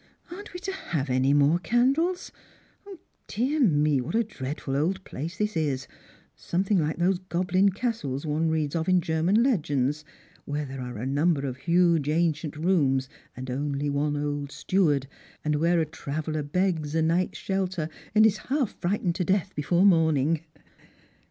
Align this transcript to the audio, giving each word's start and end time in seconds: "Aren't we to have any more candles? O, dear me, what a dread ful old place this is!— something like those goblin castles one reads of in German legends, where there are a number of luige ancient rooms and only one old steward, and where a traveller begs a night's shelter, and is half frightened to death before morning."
"Aren't 0.31 0.51
we 0.51 0.59
to 0.61 0.71
have 0.71 1.11
any 1.11 1.31
more 1.31 1.59
candles? 1.59 2.31
O, 2.87 2.97
dear 3.27 3.59
me, 3.59 4.01
what 4.01 4.15
a 4.15 4.23
dread 4.23 4.59
ful 4.59 4.75
old 4.75 5.03
place 5.03 5.37
this 5.37 5.55
is!— 5.55 5.87
something 6.35 6.79
like 6.79 6.97
those 6.97 7.19
goblin 7.29 7.69
castles 7.69 8.25
one 8.25 8.49
reads 8.49 8.75
of 8.75 8.89
in 8.89 8.99
German 8.99 9.43
legends, 9.43 10.03
where 10.45 10.65
there 10.65 10.81
are 10.81 10.97
a 10.97 11.05
number 11.05 11.45
of 11.45 11.59
luige 11.67 12.07
ancient 12.07 12.57
rooms 12.57 13.09
and 13.37 13.51
only 13.51 13.91
one 13.91 14.17
old 14.17 14.51
steward, 14.51 15.05
and 15.45 15.57
where 15.57 15.79
a 15.79 15.85
traveller 15.85 16.41
begs 16.41 16.95
a 16.95 17.03
night's 17.03 17.37
shelter, 17.37 17.87
and 18.15 18.25
is 18.25 18.37
half 18.49 18.71
frightened 18.79 19.13
to 19.13 19.23
death 19.23 19.53
before 19.53 19.85
morning." 19.85 20.41